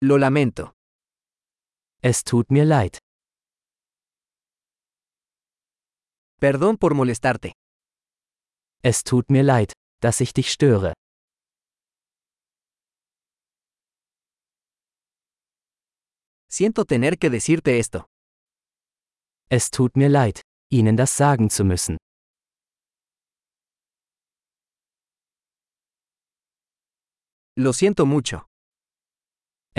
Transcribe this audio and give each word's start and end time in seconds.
Lo 0.00 0.16
lamento. 0.16 0.74
Es 2.02 2.22
tut 2.22 2.50
mir 2.50 2.64
leid. 2.64 2.98
Perdón 6.40 6.76
por 6.76 6.94
molestarte. 6.94 7.52
Es 8.82 9.02
tut 9.02 9.28
mir 9.28 9.42
leid, 9.42 9.72
dass 10.00 10.20
ich 10.20 10.32
dich 10.32 10.52
störe. 10.52 10.92
Siento 16.48 16.84
tener 16.84 17.16
que 17.18 17.28
decirte 17.28 17.78
esto. 17.78 18.06
Es 19.50 19.70
tut 19.70 19.96
mir 19.96 20.08
leid, 20.08 20.42
Ihnen 20.70 20.96
das 20.96 21.16
sagen 21.16 21.50
zu 21.50 21.64
müssen. 21.64 21.96
Lo 27.56 27.72
siento 27.72 28.06
mucho. 28.06 28.47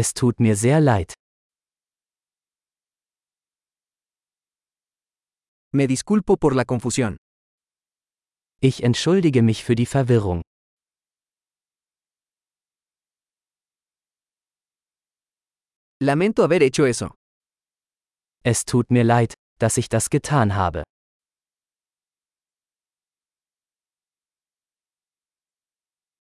Es 0.00 0.12
tut 0.12 0.40
mir 0.40 0.56
sehr 0.56 0.78
leid. 0.78 1.14
Me 5.72 5.86
disculpo 5.86 6.36
por 6.36 6.54
la 6.54 6.66
confusión. 6.66 7.16
Ich 8.60 8.82
entschuldige 8.82 9.40
mich 9.40 9.64
für 9.64 9.74
die 9.74 9.86
Verwirrung. 9.86 10.42
Lamento 16.02 16.42
haber 16.42 16.60
hecho 16.60 16.84
eso. 16.84 17.14
Es 18.44 18.66
tut 18.66 18.90
mir 18.90 19.04
leid, 19.04 19.32
dass 19.58 19.78
ich 19.78 19.88
das 19.88 20.10
getan 20.10 20.54
habe. 20.56 20.84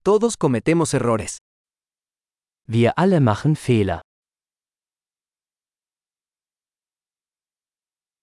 Todos 0.03 0.37
cometemos 0.37 0.93
errores. 0.93 1.39
Wir 2.69 2.97
alle 2.97 3.21
machen 3.21 3.55
Fehler. 3.55 4.01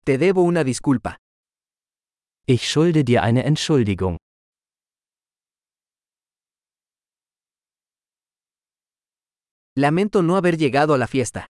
Te 0.04 0.18
debo 0.18 0.42
una 0.42 0.66
disculpa. 0.66 1.16
Ich 2.46 2.70
schulde 2.70 3.06
dir 3.06 3.24
eine 3.24 3.46
Entschuldigung. 3.46 4.18
Lamento 9.76 10.22
no 10.22 10.36
haber 10.36 10.58
llegado 10.58 10.94
a 10.94 10.98
la 10.98 11.08
fiesta. 11.08 11.46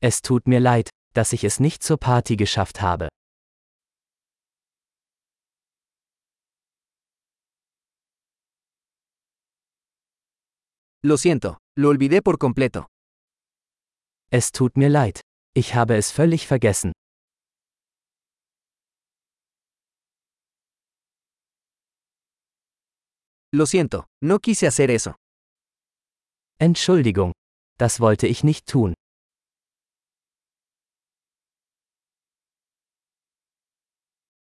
Es 0.00 0.22
tut 0.22 0.46
mir 0.46 0.60
leid, 0.60 0.88
dass 1.12 1.34
ich 1.34 1.44
es 1.44 1.60
nicht 1.60 1.82
zur 1.82 1.98
Party 1.98 2.36
geschafft 2.36 2.80
habe. 2.80 3.08
Lo 11.06 11.16
siento, 11.18 11.58
lo 11.76 11.90
olvidé 11.90 12.20
por 12.20 12.36
completo. 12.36 12.88
Es 14.28 14.50
tut 14.50 14.76
mir 14.76 14.90
leid. 14.90 15.20
Ich 15.54 15.76
habe 15.76 15.98
es 15.98 16.10
völlig 16.10 16.48
vergessen. 16.48 16.90
Lo 23.52 23.66
siento, 23.66 24.08
no 24.20 24.40
quise 24.40 24.66
hacer 24.66 24.90
eso. 24.90 25.14
Entschuldigung. 26.58 27.30
Das 27.78 28.00
wollte 28.00 28.26
ich 28.26 28.42
nicht 28.42 28.66
tun. 28.66 28.94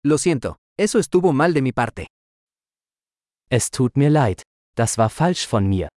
Lo 0.03 0.17
siento, 0.17 0.57
eso 0.75 0.97
estuvo 0.97 1.33
mal 1.33 1.53
de 1.53 1.61
mi 1.61 1.71
parte. 1.71 2.07
Es 3.47 3.69
tut 3.69 3.95
mir 3.95 4.09
leid. 4.09 4.41
Das 4.75 4.97
war 4.97 5.11
falsch 5.11 5.45
von 5.45 5.69
mir. 5.69 5.89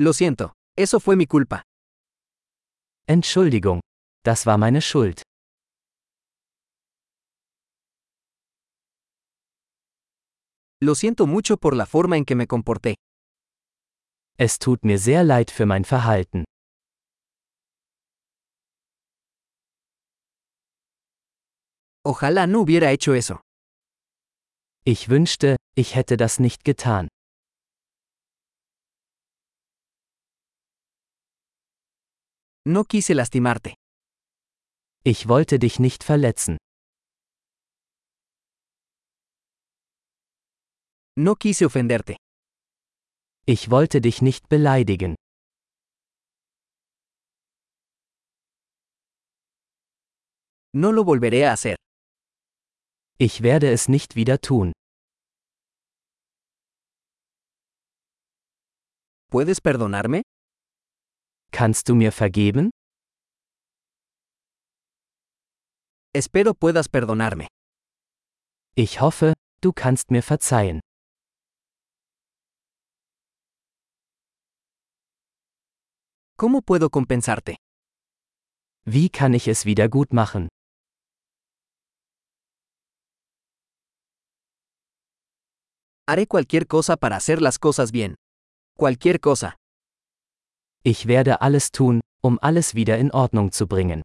Lo 0.00 0.12
siento, 0.12 0.52
eso 0.76 1.00
fue 1.00 1.16
mi 1.16 1.26
culpa. 1.26 1.62
Entschuldigung. 3.08 3.80
Das 4.24 4.46
war 4.46 4.56
meine 4.56 4.80
Schuld. 4.80 5.22
Lo 10.80 10.94
siento 10.94 11.26
mucho 11.26 11.56
por 11.56 11.74
la 11.74 11.86
forma 11.86 12.16
en 12.16 12.24
que 12.24 12.36
me 12.36 12.46
comporté. 12.46 12.94
Es 14.38 14.58
tut 14.60 14.84
mir 14.84 14.98
sehr 14.98 15.24
leid 15.24 15.50
für 15.50 15.66
mein 15.66 15.84
Verhalten. 15.84 16.44
Ojalá 22.04 22.46
no 22.46 22.60
hubiera 22.60 22.92
hecho 22.92 23.14
eso. 23.14 23.40
Ich 24.84 25.08
wünschte, 25.08 25.56
ich 25.74 25.96
hätte 25.96 26.16
das 26.16 26.38
nicht 26.38 26.62
getan. 26.62 27.08
No 32.70 32.84
quise 32.84 33.14
lastimarte. 33.14 33.72
Ich 35.02 35.26
wollte 35.26 35.58
dich 35.58 35.78
nicht 35.78 36.04
verletzen. 36.04 36.58
No 41.16 41.34
quise 41.34 41.64
ofenderte. 41.64 42.16
Ich 43.46 43.70
wollte 43.70 44.02
dich 44.02 44.20
nicht 44.20 44.50
beleidigen. 44.50 45.14
No 50.74 50.92
lo 50.92 51.06
volveré 51.06 51.46
a 51.46 51.52
hacer. 51.52 51.76
Ich 53.18 53.42
werde 53.42 53.72
es 53.72 53.88
nicht 53.88 54.14
wieder 54.14 54.42
tun. 54.42 54.72
¿Puedes 59.30 59.62
perdonarme? 59.62 60.20
Kannst 61.52 61.88
du 61.88 61.94
mir 61.94 62.12
vergeben? 62.12 62.70
Espero 66.14 66.54
puedas 66.54 66.88
perdonarme. 66.88 67.46
Ich 68.76 69.00
hoffe, 69.00 69.34
du 69.60 69.72
kannst 69.72 70.10
mir 70.10 70.22
verzeihen. 70.22 70.80
¿Cómo 76.36 76.62
puedo 76.62 76.88
compensarte? 76.90 77.56
Wie 78.84 79.10
kann 79.10 79.34
ich 79.34 79.48
es 79.48 79.64
wieder 79.64 79.88
gut 79.88 80.12
machen? 80.12 80.48
Haré 86.06 86.26
cualquier 86.26 86.66
cosa 86.66 86.96
para 86.96 87.16
hacer 87.16 87.42
las 87.42 87.58
cosas 87.58 87.92
bien. 87.92 88.14
Cualquier 88.78 89.20
cosa. 89.20 89.57
Ich 90.90 91.06
werde 91.06 91.42
alles 91.42 91.70
tun, 91.70 92.00
um 92.22 92.38
alles 92.40 92.74
wieder 92.74 92.96
in 92.96 93.10
Ordnung 93.10 93.52
zu 93.52 93.66
bringen. 93.66 94.00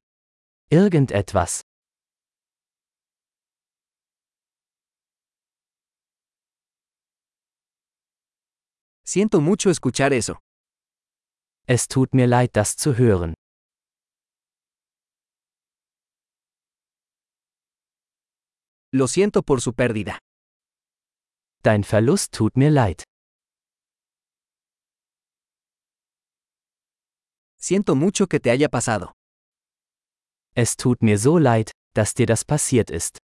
Irgendetwas. 0.70 1.62
Siento 9.06 9.40
mucho 9.40 9.70
escuchar 9.70 10.12
eso. 10.12 10.38
Es 11.68 11.88
tut 11.88 12.14
mir 12.14 12.28
leid, 12.28 12.58
das 12.58 12.76
zu 12.76 12.98
hören. 12.98 13.34
Lo 18.92 19.08
siento 19.08 19.42
por 19.42 19.62
su 19.62 19.72
pérdida. 19.72 20.20
Dein 21.64 21.86
Verlust 21.86 22.34
tut 22.34 22.58
mir 22.58 22.72
leid. 22.72 23.06
Siento 27.66 27.96
mucho 27.96 28.28
que 28.28 28.42
te 28.42 28.52
haya 28.52 28.68
pasado. 28.68 29.14
Es 30.54 30.76
tut 30.76 31.02
mir 31.02 31.18
so 31.18 31.40
leid, 31.40 31.72
dass 31.96 32.14
dir 32.14 32.28
das 32.28 32.44
passiert 32.44 32.90
ist. 32.92 33.20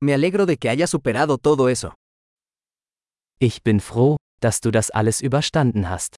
Me 0.00 0.14
alegro 0.14 0.46
de 0.46 0.56
que 0.56 0.68
hayas 0.68 0.90
superado 0.90 1.38
todo 1.38 1.68
eso. 1.68 1.94
Ich 3.38 3.62
bin 3.62 3.78
froh, 3.78 4.16
dass 4.40 4.60
du 4.60 4.72
das 4.72 4.90
alles 4.90 5.20
überstanden 5.20 5.88
hast. 5.88 6.16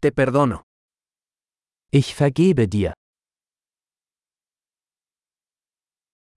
Te 0.00 0.10
perdono. 0.10 0.62
Ich 1.92 2.16
vergebe 2.16 2.66
dir. 2.66 2.94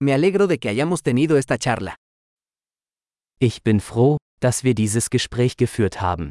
Me 0.00 0.14
alegro 0.14 0.46
de 0.46 0.58
que 0.58 0.68
hayamos 0.68 1.02
tenido 1.02 1.36
esta 1.36 1.58
charla. 1.58 1.96
Ich 3.40 3.62
bin 3.64 3.80
froh, 3.80 4.16
dass 4.40 4.62
wir 4.62 4.74
dieses 4.74 5.10
Gespräch 5.10 5.56
geführt 5.56 6.00
haben. 6.00 6.30